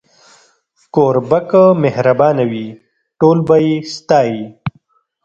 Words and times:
کوربه 0.95 1.39
که 1.49 1.61
مهربانه 1.83 2.43
وي، 2.51 2.67
ټول 3.19 3.37
به 3.47 3.55
يې 3.65 3.75
ستایي. 3.95 4.43